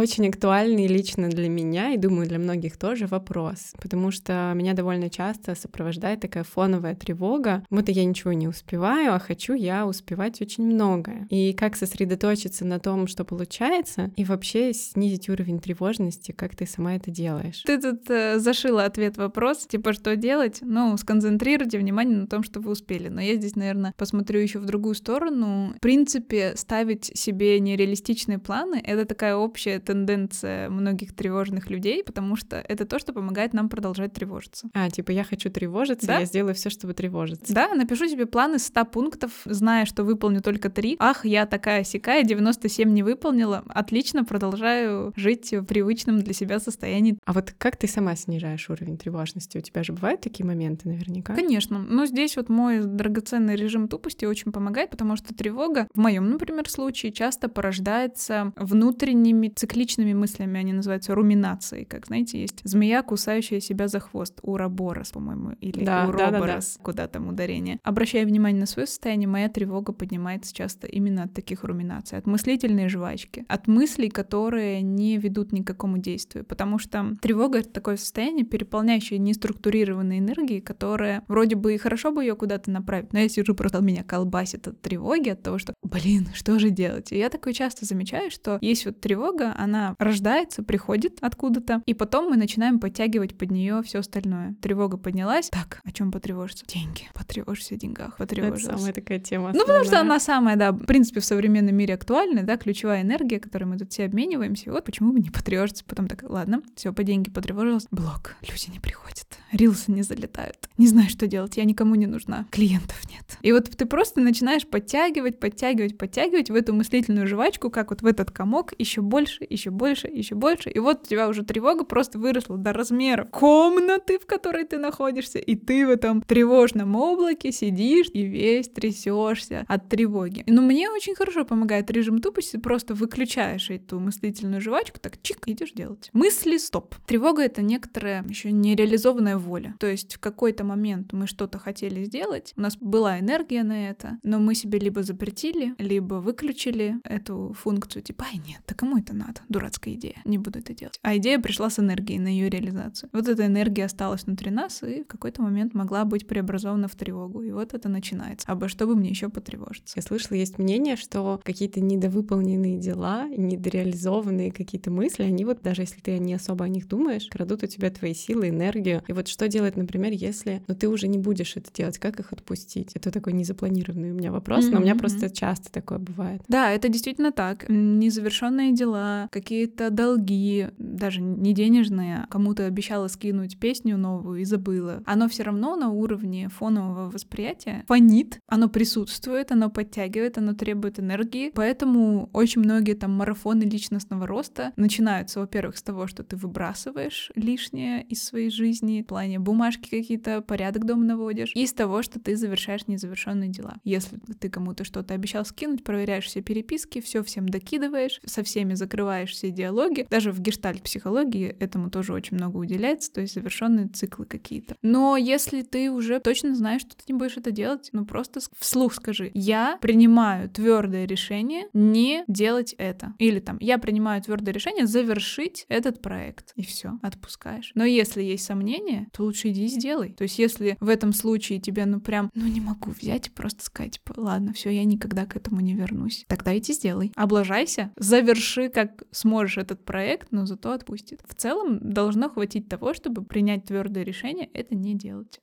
[0.01, 5.11] Очень актуальный лично для меня и, думаю, для многих тоже вопрос, потому что меня довольно
[5.11, 10.65] часто сопровождает такая фоновая тревога, будто я ничего не успеваю, а хочу я успевать очень
[10.65, 11.27] многое.
[11.29, 16.97] И как сосредоточиться на том, что получается, и вообще снизить уровень тревожности, как ты сама
[16.97, 17.63] это делаешь.
[17.67, 20.61] Ты тут э, зашила ответ вопрос, типа, что делать?
[20.63, 23.09] Ну, сконцентрируйте внимание на том, что вы успели.
[23.09, 25.75] Но я здесь, наверное, посмотрю еще в другую сторону.
[25.77, 32.57] В принципе, ставить себе нереалистичные планы— это такая общая тенденция многих тревожных людей, потому что
[32.57, 34.69] это то, что помогает нам продолжать тревожиться.
[34.73, 36.21] А, типа, я хочу тревожиться, да?
[36.21, 37.53] я сделаю все, чтобы тревожиться.
[37.53, 40.99] Да, напишу себе планы 100 пунктов, зная, что выполню только 3.
[41.01, 43.65] Ах, я такая сякая, 97 не выполнила.
[43.69, 47.19] Отлично, продолжаю жить в привычном для себя состоянии.
[47.25, 49.59] А вот как ты сама снижаешь уровень тревожности?
[49.59, 51.35] У тебя же бывают такие моменты наверняка?
[51.35, 51.81] Конечно.
[51.81, 56.69] Но здесь вот мой драгоценный режим тупости очень помогает, потому что тревога, в моем, например,
[56.71, 59.49] случае, часто порождается внутренними
[59.81, 60.61] цикличными мыслями.
[60.61, 61.85] Они называются руминацией.
[61.85, 64.39] Как, знаете, есть змея, кусающая себя за хвост.
[64.43, 66.83] Уроборос, по-моему, или да, уроборос, да, да, да.
[66.83, 67.79] куда там ударение.
[67.83, 72.89] Обращая внимание на свое состояние, моя тревога поднимается часто именно от таких руминаций, от мыслительной
[72.89, 76.45] жвачки, от мыслей, которые не ведут ни к какому действию.
[76.45, 82.23] Потому что тревога— это такое состояние, переполняющее неструктурированной энергией, которая вроде бы и хорошо бы
[82.23, 86.29] ее куда-то направить, но я сижу, просто меня колбасит от тревоги, от того, что, блин,
[86.35, 87.13] что же делать?
[87.13, 92.31] И я такое часто замечаю, что есть вот тревога, она рождается, приходит откуда-то, и потом
[92.31, 94.55] мы начинаем подтягивать под нее все остальное.
[94.61, 95.49] Тревога поднялась.
[95.51, 96.65] Так, о чем потревожиться?
[96.67, 97.09] Деньги.
[97.15, 98.17] Потревожься о деньгах.
[98.17, 98.69] Потревожься.
[98.69, 99.51] Это самая такая тема.
[99.51, 99.61] Основная.
[99.61, 103.39] Ну, потому что она самая, да, в принципе, в современном мире актуальная, да, ключевая энергия,
[103.39, 104.67] которой мы тут все обмениваемся.
[104.67, 105.85] И вот почему бы не потревожиться.
[105.85, 107.87] Потом так, ладно, все, по деньги потревожилась.
[107.91, 108.37] Блок.
[108.43, 109.27] Люди не приходят.
[109.53, 110.69] Рилсы не залетают.
[110.79, 111.57] Не знаю, что делать.
[111.57, 112.47] Я никому не нужна.
[112.51, 113.39] Клиентов нет.
[113.43, 118.07] И вот ты просто начинаешь подтягивать, подтягивать, подтягивать в эту мыслительную жвачку, как вот в
[118.07, 120.71] этот комок, еще больше, еще больше, еще больше.
[120.71, 125.39] И вот у тебя уже тревога просто выросла до размера комнаты, в которой ты находишься,
[125.39, 130.45] и ты в этом тревожном облаке сидишь и весь трясешься от тревоги.
[130.47, 135.73] Но мне очень хорошо помогает режим тупости, просто выключаешь эту мыслительную жвачку, так чик, идешь
[135.73, 136.11] делать.
[136.13, 136.95] Мысли стоп.
[137.07, 139.75] Тревога— это некоторая еще нереализованная воля.
[139.81, 144.19] То есть в какой-то момент мы что-то хотели сделать, у нас была энергия на это,
[144.23, 149.15] но мы себе либо запретили, либо выключили эту функцию, типа, ай, нет, да кому это
[149.15, 149.40] надо?
[149.49, 150.99] Дурацкая идея, не буду это делать.
[151.03, 153.11] А идея пришла с энергией на ее реализацию.
[153.13, 157.43] Вот эта энергия осталась внутри нас и в какой-то момент могла быть преобразована в тревогу.
[157.43, 158.55] И вот это начинается.
[158.55, 159.95] Бы что бы мне еще потревожиться?
[159.97, 166.01] Я слышала, есть мнение, что какие-то недовыполненные дела, недореализованные какие-то мысли, они вот даже если
[166.01, 169.03] ты не особо о них думаешь, крадут у тебя твои силы, энергию.
[169.09, 172.33] И вот что делать, например, если ну, ты уже не будешь это делать, как их
[172.33, 172.93] отпустить?
[172.95, 174.71] Это такой незапланированный у меня вопрос, mm-hmm.
[174.73, 176.43] но у меня просто часто такое бывает.
[176.49, 177.65] Да, это действительно так.
[177.69, 185.03] Незавершенные дела, какие-то долги, даже не денежные, кому-то обещала скинуть песню новую и забыла.
[185.07, 191.51] Оно все равно на уровне фонового восприятия фонит, оно присутствует, оно подтягивает, оно требует энергии.
[191.55, 198.03] Поэтому очень многие там марафоны личностного роста начинаются, во-первых, с того, что ты выбрасываешь лишнее
[198.05, 202.37] из своей жизни, в плане бумажки какие-то, порядок дома наводишь, и с того, что ты
[202.37, 203.77] завершаешь незавершенные дела.
[203.85, 209.20] Если ты кому-то что-то обещал скинуть, проверяешь все переписки, все всем докидываешь, со всеми закрываешь
[209.29, 210.07] все диалоги.
[210.09, 214.77] Даже в гештальт-психологии этому тоже очень много уделяется, то есть завершенные циклы какие-то.
[214.83, 218.95] Но если ты уже точно знаешь, что ты не будешь это делать, ну просто вслух
[218.95, 223.15] скажи, я принимаю твердое решение не делать это.
[223.19, 226.53] Или там, я принимаю твердое решение завершить этот проект.
[226.57, 227.73] И все, отпускаешь.
[227.75, 230.13] Но если есть сомнения, то лучше иди и сделай.
[230.13, 233.65] То есть если в этом случае тебе, ну прям, ну не могу взять и просто
[233.65, 236.25] сказать, типа, ладно, все, я никогда к этому не вернусь.
[236.29, 237.13] Тогда иди сделай.
[237.17, 241.21] Облажайся, заверши как сможешь этот проект, но зато отпустит.
[241.27, 245.41] В целом должно хватить того, чтобы принять твердое решение это не делать.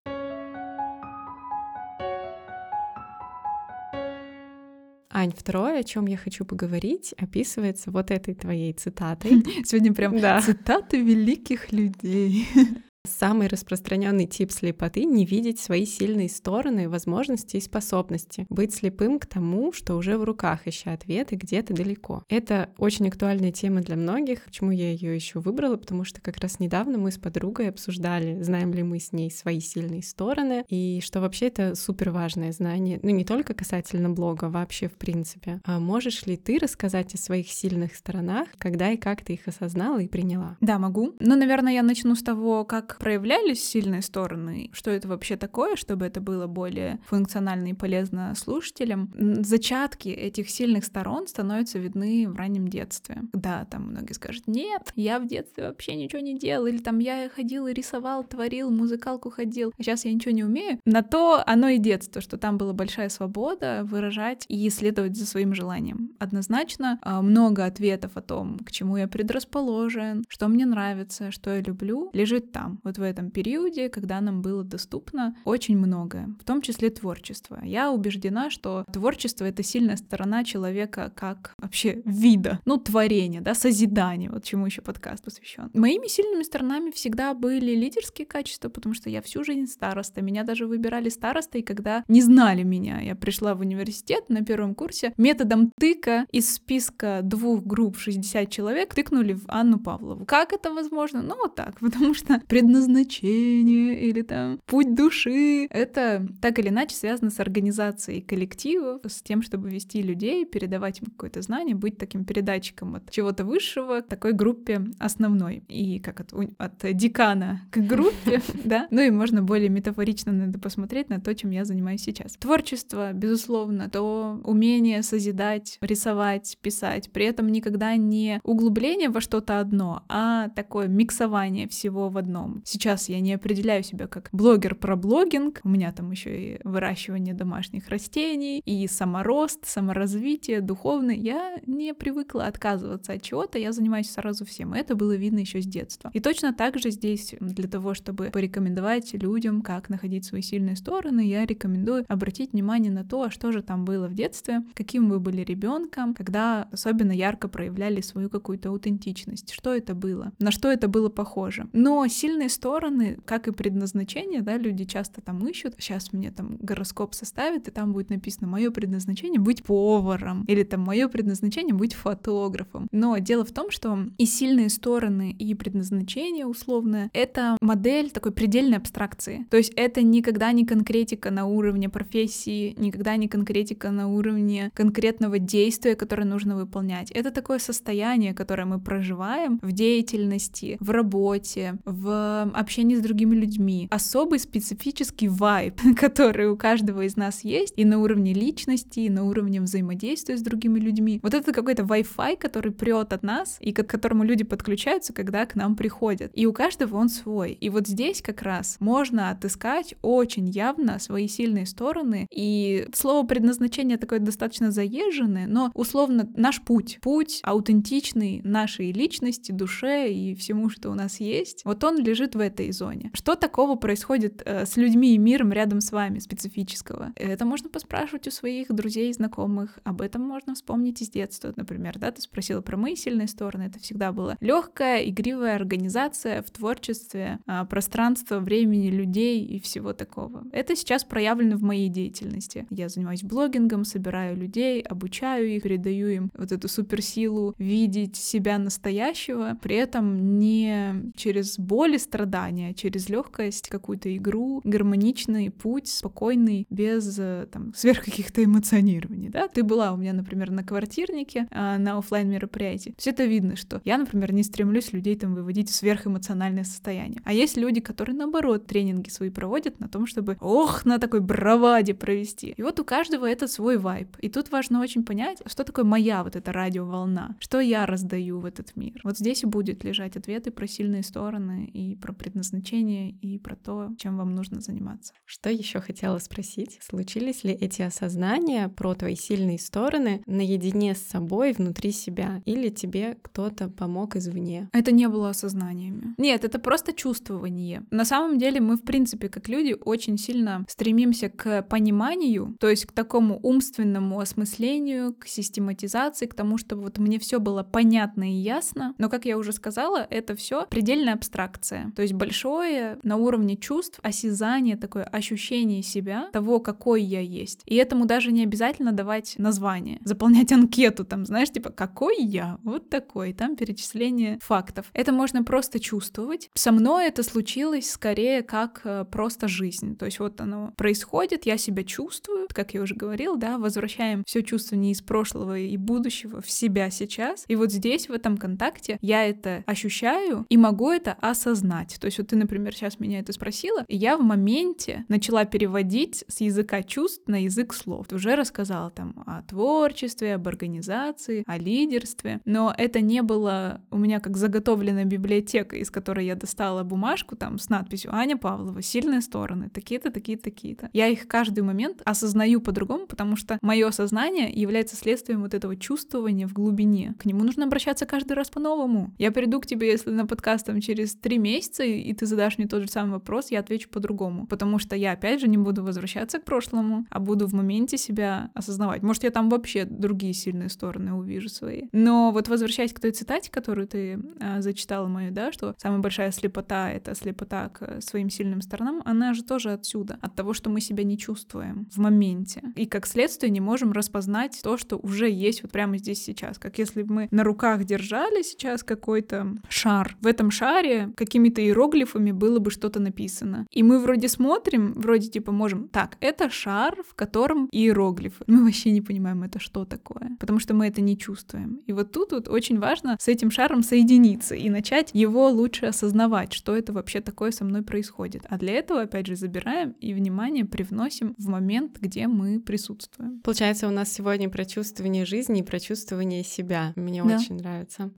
[5.10, 9.44] Ань, второе, о чем я хочу поговорить, описывается вот этой твоей цитатой.
[9.66, 10.42] Сегодня прям да.
[10.42, 12.46] цитаты великих людей.
[13.08, 19.26] Самый распространенный тип слепоты— не видеть свои сильные стороны, возможности и способности, быть слепым к
[19.26, 22.24] тому, что уже в руках, ища ответы где-то далеко.
[22.30, 24.44] Это очень актуальная тема для многих.
[24.46, 25.78] Почему я ее еще выбрала?
[25.78, 29.60] Потому что как раз недавно мы с подругой обсуждали, знаем ли мы с ней свои
[29.60, 34.88] сильные стороны, и что вообще это супер важное знание, ну не только касательно блога, вообще
[34.88, 35.62] в принципе.
[35.64, 40.00] А можешь ли ты рассказать о своих сильных сторонах, когда и как ты их осознала
[40.00, 40.58] и приняла?
[40.62, 41.14] Да, могу.
[41.20, 46.06] Ну, наверное, я начну с того, как проявлялись сильные стороны, что это вообще такое, чтобы
[46.06, 52.68] это было более функционально и полезно слушателям, зачатки этих сильных сторон становятся видны в раннем
[52.68, 53.24] детстве.
[53.34, 57.30] Да, там многие скажут, нет, я в детстве вообще ничего не делал, или там я
[57.30, 60.80] ходил и рисовал, творил, музыкалку ходил, а сейчас я ничего не умею.
[60.86, 65.54] На то оно и детство, что там была большая свобода выражать и следовать за своим
[65.54, 66.12] желанием.
[66.20, 71.62] Однозначно а, много ответов о том, к чему я предрасположен, что мне нравится, что я
[71.62, 76.62] люблю, лежит там, вот в этом периоде, когда нам было доступно очень многое, в том
[76.62, 77.60] числе творчество.
[77.64, 84.30] Я убеждена, что творчество— это сильная сторона человека как вообще вида, ну, творения, да, созидания,
[84.30, 85.70] вот чему еще подкаст посвящен.
[85.74, 90.68] Моими сильными сторонами всегда были лидерские качества, потому что я всю жизнь староста, меня даже
[90.68, 93.02] выбирали старостой, когда не знали меня.
[93.02, 98.94] Я пришла в университет на первом курсе методом тыка из списка двух групп 60 человек
[98.96, 100.26] тыкнули в Анну Павлову.
[100.26, 101.22] Как это возможно?
[101.22, 107.30] Ну, вот так, потому что предназначение или там путь души, это так или иначе связано
[107.30, 112.96] с организацией коллектива, с тем, чтобы вести людей, передавать им какое-то знание, быть таким передатчиком
[112.96, 115.64] от чего-то высшего к такой группе основной.
[115.70, 118.88] И как от, от декана к группе, да?
[118.92, 122.34] Ну и можно более метафорично надо посмотреть на то, чем я занимаюсь сейчас.
[122.34, 130.04] Творчество, безусловно, то умение созидать, рисовать, писать, при этом никогда не углубление во что-то одно,
[130.10, 132.57] а такое миксование всего в одном.
[132.64, 137.34] Сейчас я не определяю себя как блогер про блогинг, у меня там еще и выращивание
[137.34, 141.18] домашних растений, и саморост, саморазвитие, духовный.
[141.18, 144.74] Я не привыкла отказываться от чего-то, я занимаюсь сразу всем.
[144.74, 146.12] Это было видно еще с детства.
[146.14, 151.22] И точно так же здесь для того, чтобы порекомендовать людям, как находить свои сильные стороны,
[151.22, 155.42] я рекомендую обратить внимание на то, что же там было в детстве, каким вы были
[155.42, 161.10] ребенком, когда особенно ярко проявляли свою какую-то аутентичность, что это было, на что это было
[161.10, 161.68] похоже.
[161.74, 167.14] Но сильные стороны, как и предназначение, да, люди часто там ищут, сейчас мне там гороскоп
[167.14, 172.88] составит, и там будет написано мое предназначение быть поваром, или там мое предназначение быть фотографом.
[172.92, 178.78] Но дело в том, что и сильные стороны, и предназначение условное— это модель такой предельной
[178.78, 179.46] абстракции.
[179.50, 185.40] То есть это никогда не конкретика на уровне профессии, никогда не конкретика на уровне конкретного
[185.40, 187.12] действия, которое нужно выполнять.
[187.12, 193.88] Это такое состояние, которое мы проживаем в деятельности, в работе, в общении с другими людьми.
[193.92, 199.24] Особый специфический вайб, который у каждого из нас есть и на уровне личности, и на
[199.24, 201.20] уровне взаимодействия с другими людьми.
[201.24, 205.56] Вот это какой-то Wi-Fi, который прет от нас и к которому люди подключаются, когда к
[205.56, 206.32] нам приходят.
[206.34, 207.54] И у каждого он свой.
[207.54, 212.28] И вот здесь как раз можно отыскать очень явно свои сильные стороны.
[212.32, 220.12] И слово предназначение такое достаточно заезженное, но условно наш путь, путь аутентичный нашей личности, душе
[220.12, 223.12] и всему, что у нас есть, вот он лежит в этой зоне.
[223.14, 227.14] Что такого происходит э, с людьми и миром рядом с вами специфического?
[227.16, 229.80] Это можно поспрашивать у своих друзей и знакомых.
[229.84, 233.64] Об этом можно вспомнить из детства, например, да, ты спросила про мои сильные стороны.
[233.64, 240.44] Это всегда была легкая, игривая организация в творчестве, э, пространство, времени, людей и всего такого.
[240.52, 242.66] Это сейчас проявлено в моей деятельности.
[242.70, 249.58] Я занимаюсь блогингом, собираю людей, обучаю их, передаю им вот эту суперсилу видеть себя настоящего,
[249.62, 256.66] при этом не через боль и страдания, а через легкость, какую-то игру, гармоничный путь, спокойный,
[256.70, 259.48] без э, там сверх каких-то эмоционирований, да?
[259.48, 262.96] Ты была у меня, например, на квартирнике, а, на офлайн мероприятии.
[262.98, 267.22] Все это видно, что я, например, не стремлюсь людей там выводить в сверхэмоциональное состояние.
[267.24, 271.94] А есть люди, которые, наоборот, тренинги свои проводят на том, чтобы, ох, на такой браваде
[271.94, 272.54] провести.
[272.58, 274.10] И вот у каждого этот свой вайб.
[274.22, 278.46] И тут важно очень понять, что такое моя вот эта радиоволна, что я раздаю в
[278.46, 279.00] этот мир.
[279.04, 283.90] Вот здесь и будет лежать ответы про сильные стороны и про предназначение и про то,
[283.98, 285.14] чем вам нужно заниматься.
[285.26, 286.80] Что еще хотела спросить?
[286.82, 292.42] Случились ли эти осознания про твои сильные стороны наедине с собой внутри себя?
[292.46, 294.70] Или тебе кто-то помог извне?
[294.74, 296.16] Это не было осознаниями.
[296.18, 297.86] Нет, это просто чувствование.
[297.92, 302.86] На самом деле мы, в принципе, как люди, очень сильно стремимся к пониманию, то есть
[302.86, 308.36] к такому умственному осмыслению, к систематизации, к тому, чтобы вот мне все было понятно и
[308.36, 308.94] ясно.
[308.98, 311.92] Но, как я уже сказала, это все предельная абстракция.
[311.98, 317.62] То есть большое на уровне чувств, осязание, такое ощущение себя, того, какой я есть.
[317.66, 322.92] И этому даже не обязательно давать название, заполнять анкету там, знаешь, типа, какой я, вот
[322.92, 324.92] такой, там перечисление фактов.
[324.94, 326.52] Это можно просто чувствовать.
[326.54, 329.98] Со мной это случилось скорее как э, просто жизнь.
[329.98, 334.44] То есть вот оно происходит, я себя чувствую, как я уже говорил, да, возвращаем все
[334.44, 337.44] чувство не из прошлого и будущего в себя сейчас.
[337.48, 341.98] И вот здесь, в этом контакте, я это ощущаю и могу это осознать осознать.
[342.00, 346.24] То есть вот ты, например, сейчас меня это спросила, и я в моменте начала переводить
[346.28, 348.08] с языка чувств на язык слов.
[348.08, 353.98] Ты уже рассказала там о творчестве, об организации, о лидерстве, но это не было у
[353.98, 358.82] меня как заготовленная библиотека, из которой я достала бумажку там с надписью «Аня Павлова.
[358.82, 359.70] Сильные стороны.
[359.70, 360.90] Такие-то, такие-то, такие-то».
[360.94, 366.48] Я их каждый момент осознаю по-другому, потому что мое сознание является следствием вот этого чувствования
[366.48, 367.16] в глубине.
[367.20, 369.14] К нему нужно обращаться каждый раз по-новому.
[369.18, 372.68] Я приду к тебе, если на подкаст там через три месяца, и ты задашь мне
[372.68, 374.48] тот же самый вопрос, я отвечу по-другому.
[374.48, 378.52] Потому что я, опять же, не буду возвращаться к прошлому, а буду в моменте себя
[378.54, 379.04] осознавать.
[379.04, 381.84] Может, я там вообще другие сильные стороны увижу свои.
[381.92, 386.32] Но вот возвращаясь к той цитате, которую ты а, зачитала мою, да, что самая большая
[386.32, 390.82] слепота— это слепота к своим сильным сторонам, она же тоже отсюда, от того, что мы
[390.82, 392.62] себя не чувствуем в моменте.
[392.76, 396.58] И как следствие не можем распознать то, что уже есть вот прямо здесь сейчас.
[396.60, 400.18] Как если бы мы на руках держали сейчас какой-то шар.
[400.22, 403.68] В этом шаре какими-то иероглифами было бы что-то написано.
[403.72, 408.44] И мы вроде смотрим, вроде типа можем, так, это шар, в котором иероглифы.
[408.48, 411.82] Мы вообще не понимаем, это что такое, потому что мы это не чувствуем.
[411.86, 416.54] И вот тут вот очень важно с этим шаром соединиться и начать его лучше осознавать,
[416.54, 418.44] что это вообще такое со мной происходит.
[418.50, 423.42] А для этого, опять же, забираем и внимание привносим в момент, где мы присутствуем.
[423.42, 426.94] Получается, у нас сегодня про чувствование жизни и про чувствование себя.
[426.96, 427.36] Мне да.
[427.36, 428.12] очень нравится.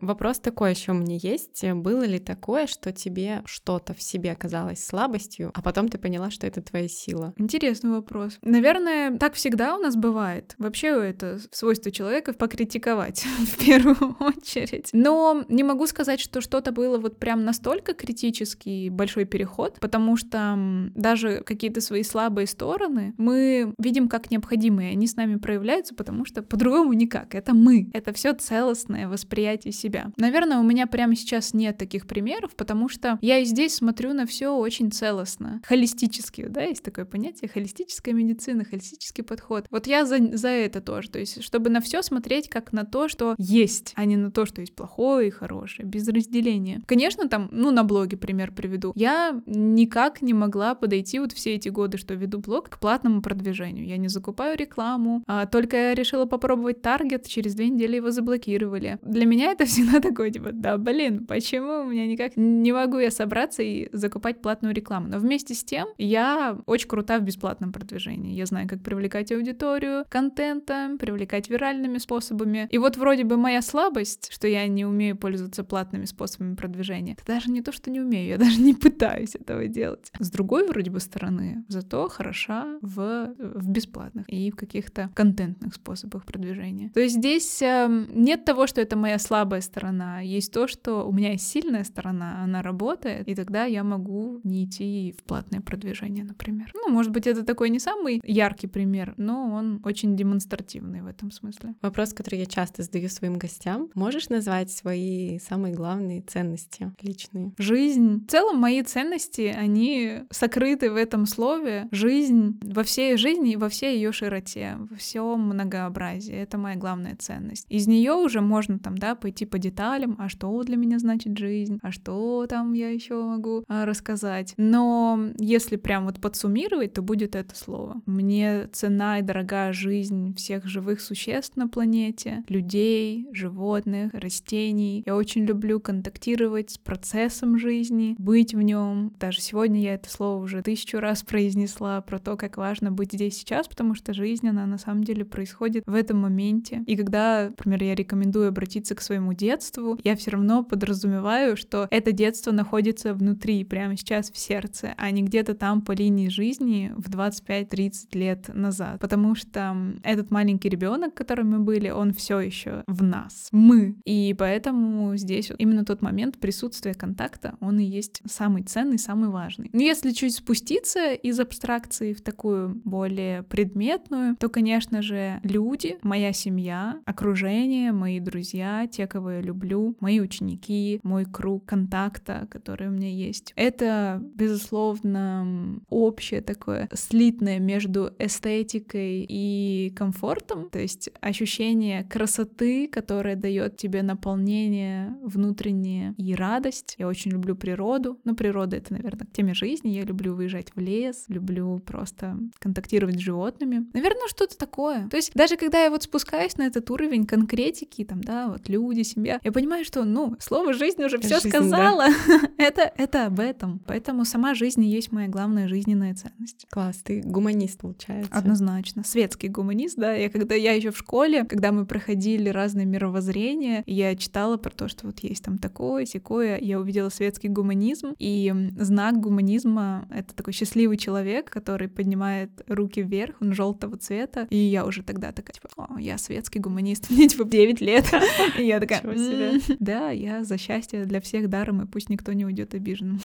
[0.00, 1.64] Вопрос такой еще у меня есть.
[1.74, 6.46] Было ли такое, что тебе что-то в себе казалось слабостью, а потом ты поняла, что
[6.46, 7.34] это твоя сила?
[7.36, 8.38] Интересный вопрос.
[8.42, 10.54] Наверное, так всегда у нас бывает.
[10.58, 14.90] Вообще это свойство человека покритиковать в первую очередь.
[14.92, 20.56] Но не могу сказать, что что-то было вот прям настолько критический большой переход, потому что
[20.94, 24.92] даже какие-то свои слабые стороны мы видим как необходимые.
[24.92, 27.34] Они с нами проявляются, потому что по-другому никак.
[27.34, 27.90] Это мы.
[27.92, 30.12] Это все целостное восприятие себя себя.
[30.16, 34.26] Наверное, у меня прямо сейчас нет таких примеров, потому что я и здесь смотрю на
[34.26, 35.60] все очень целостно.
[35.66, 39.66] Холистически, да, есть такое понятие, холистическая медицина, холистический подход.
[39.70, 43.08] Вот я за, за это тоже, то есть чтобы на все смотреть как на то,
[43.08, 46.82] что есть, а не на то, что есть плохое и хорошее, без разделения.
[46.86, 48.92] Конечно, там, ну, на блоге пример приведу.
[48.94, 53.86] Я никак не могла подойти вот все эти годы, что веду блог, к платному продвижению.
[53.86, 58.98] Я не закупаю рекламу, а только я решила попробовать таргет, через две недели его заблокировали.
[59.02, 62.98] Для меня это все всегда такой, типа, да, блин, почему у меня никак не могу
[62.98, 65.08] я собраться и закупать платную рекламу?
[65.08, 68.34] Но вместе с тем я очень крута в бесплатном продвижении.
[68.34, 72.68] Я знаю, как привлекать аудиторию контентом, привлекать виральными способами.
[72.70, 77.24] И вот вроде бы моя слабость, что я не умею пользоваться платными способами продвижения, это
[77.26, 80.10] даже не то, что не умею, я даже не пытаюсь этого делать.
[80.18, 86.24] С другой вроде бы стороны, зато хороша в, в бесплатных и в каких-то контентных способах
[86.24, 86.90] продвижения.
[86.90, 91.12] То есть здесь э, нет того, что это моя слабая сторона, есть то, что у
[91.12, 96.24] меня есть сильная сторона, она работает, и тогда я могу не идти в платное продвижение,
[96.24, 96.70] например.
[96.74, 101.30] Ну, может быть, это такой не самый яркий пример, но он очень демонстративный в этом
[101.30, 101.74] смысле.
[101.82, 103.88] Вопрос, который я часто задаю своим гостям.
[103.94, 107.52] Можешь назвать свои самые главные ценности личные?
[107.58, 108.24] Жизнь.
[108.26, 111.88] В целом, мои ценности, они сокрыты в этом слове.
[111.90, 116.34] Жизнь во всей жизни и во всей ее широте, во всем многообразии.
[116.34, 117.66] Это моя главная ценность.
[117.68, 121.78] Из нее уже можно там, да, пойти по деталям, а что для меня значит жизнь,
[121.82, 124.54] а что там я еще могу а, рассказать.
[124.56, 128.00] Но если прям вот подсуммировать, то будет это слово.
[128.06, 135.02] Мне цена и дорога жизнь всех живых существ на планете, людей, животных, растений.
[135.06, 139.12] Я очень люблю контактировать с процессом жизни, быть в нем.
[139.18, 143.36] Даже сегодня я это слово уже тысячу раз произнесла про то, как важно быть здесь
[143.36, 146.82] сейчас, потому что жизнь, она на самом деле происходит в этом моменте.
[146.86, 151.88] И когда, например, я рекомендую обратиться к своему детству, детству, я все равно подразумеваю, что
[151.90, 156.92] это детство находится внутри, прямо сейчас в сердце, а не где-то там по линии жизни
[156.96, 159.00] в 25-30 лет назад.
[159.00, 163.48] Потому что этот маленький ребенок, которым мы были, он все еще в нас.
[163.50, 163.96] Мы.
[164.04, 169.70] И поэтому здесь именно тот момент присутствия контакта, он и есть самый ценный, самый важный.
[169.72, 176.32] Но если чуть спуститься из абстракции в такую более предметную, то, конечно же, люди, моя
[176.32, 182.90] семья, окружение, мои друзья, те, кого я люблю, мои ученики, мой круг контакта, который у
[182.90, 183.52] меня есть.
[183.56, 193.76] Это, безусловно, общее такое слитное между эстетикой и комфортом, то есть ощущение красоты, которое дает
[193.76, 196.96] тебе наполнение внутреннее и радость.
[196.98, 199.90] Я очень люблю природу, но природа— это, наверное, к теме жизни.
[199.90, 203.86] Я люблю выезжать в лес, люблю просто контактировать с животными.
[203.92, 205.08] Наверное, что-то такое.
[205.08, 209.02] То есть даже когда я вот спускаюсь на этот уровень конкретики, там, да, вот люди,
[209.02, 212.06] семья, я понимаю, что, ну, слово «жизнь» уже все сказала.
[212.06, 212.40] Да.
[212.58, 213.80] это, это об этом.
[213.86, 216.66] Поэтому сама жизнь и есть моя главная жизненная ценность.
[216.70, 218.32] Класс, ты гуманист, получается.
[218.32, 219.04] Однозначно.
[219.04, 220.12] Светский гуманист, да.
[220.12, 224.88] Я когда я еще в школе, когда мы проходили разные мировоззрения, я читала про то,
[224.88, 230.52] что вот есть там такое, секое, я увидела светский гуманизм, и знак гуманизма— это такой
[230.52, 235.68] счастливый человек, который поднимает руки вверх, он желтого цвета, и я уже тогда такая, типа,
[235.76, 238.06] О, я светский гуманист, мне типа 9 лет,
[238.58, 239.02] и я такая,
[239.80, 243.20] да, я за счастье для всех даром, и пусть никто не уйдет обиженным.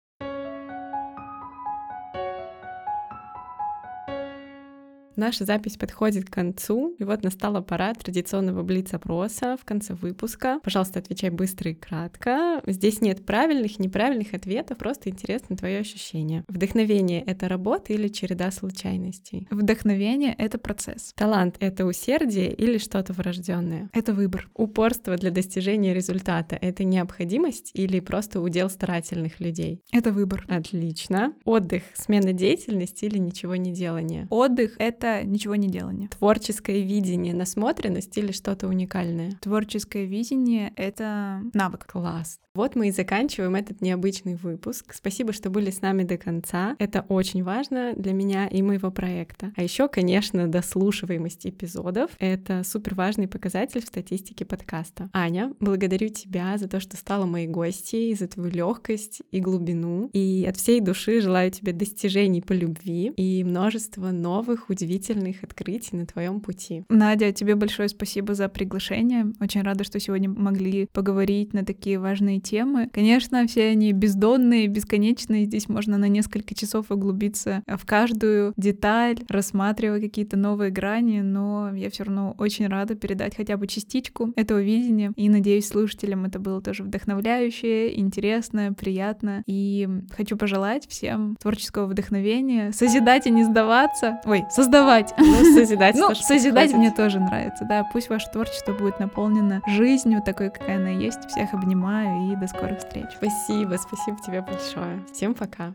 [5.16, 10.60] Наша запись подходит к концу, и вот настала пора традиционного блиц-опроса в конце выпуска.
[10.64, 12.62] Пожалуйста, отвечай быстро и кратко.
[12.66, 16.44] Здесь нет правильных неправильных ответов, просто интересно твое ощущение.
[16.48, 19.48] Вдохновение— это работа или череда случайностей?
[19.50, 21.14] Вдохновение— это процесс.
[21.16, 23.90] Талант— это усердие или что-то врожденное?
[23.94, 24.50] Это выбор.
[24.54, 29.82] Упорство для достижения результата— это необходимость или просто удел старательных людей?
[29.92, 30.46] Это выбор.
[30.48, 31.34] Отлично.
[31.44, 34.28] Отдых— смена деятельности или ничего не делания?
[34.30, 36.10] Отдых— это это ничего не делание.
[36.10, 39.32] Творческое видение, насмотренность или что-то уникальное?
[39.42, 41.88] Творческое видение— это навык.
[41.88, 42.40] Класс.
[42.54, 44.94] Вот мы и заканчиваем этот необычный выпуск.
[44.94, 46.76] Спасибо, что были с нами до конца.
[46.80, 49.54] Это очень важно для меня и моего проекта.
[49.56, 55.10] А еще, конечно, дослушиваемость эпизодов— это супер важный показатель в статистике подкаста.
[55.14, 60.10] Аня, благодарю тебя за то, что стала моей гостьей, за твою легкость и глубину.
[60.12, 64.91] И от всей души желаю тебе достижений по любви и множества новых удивительных
[65.44, 66.84] открытий на твоем пути.
[66.90, 69.34] Надя, тебе большое спасибо за приглашение.
[69.40, 72.90] Очень рада, что сегодня могли поговорить на такие важные темы.
[72.92, 75.46] Конечно, все они бездонные, бесконечные.
[75.46, 81.90] Здесь можно на несколько часов углубиться в каждую деталь, рассматривая какие-то новые грани, но я
[81.90, 85.14] все равно очень рада передать хотя бы частичку этого видения.
[85.16, 89.44] И надеюсь, слушателям это было тоже вдохновляющее, интересно, приятно.
[89.46, 94.20] И хочу пожелать всем творческого вдохновения, созидать и не сдаваться.
[94.26, 94.44] Ой,
[94.82, 95.14] создавать.
[95.18, 95.96] Ну, созидать.
[96.02, 97.84] Ну, созидать мне тоже нравится, да.
[97.92, 101.28] Пусть ваше творчество будет наполнено жизнью такой, какая она есть.
[101.30, 103.06] Всех обнимаю и до скорых встреч.
[103.18, 105.06] Спасибо, спасибо тебе большое.
[105.12, 105.74] Всем пока.